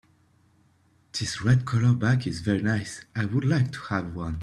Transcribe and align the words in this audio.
This 1.13 1.43
red 1.43 1.63
color 1.63 1.93
bike 1.93 2.25
is 2.25 2.41
very 2.41 2.63
nice, 2.63 3.05
I 3.15 3.25
would 3.25 3.45
like 3.45 3.71
to 3.71 3.79
have 3.91 4.15
one. 4.15 4.39